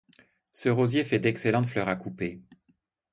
[0.51, 2.41] Ce rosier fait d'excellentes fleurs à couper.